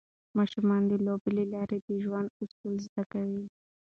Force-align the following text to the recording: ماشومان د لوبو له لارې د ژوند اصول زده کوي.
ماشومان 0.37 0.81
د 0.87 0.93
لوبو 1.05 1.29
له 1.37 1.43
لارې 1.53 1.77
د 1.79 1.89
ژوند 2.03 2.27
اصول 2.43 2.75
زده 2.85 3.03
کوي. 3.13 3.43